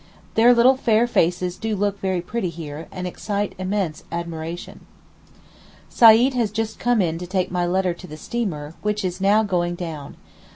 [0.33, 4.87] Their little fair faces do look very pretty here, and excite immense admiration.
[5.91, 9.43] Seyd has just come in to take my letter to the steamer which is now
[9.43, 10.17] going down.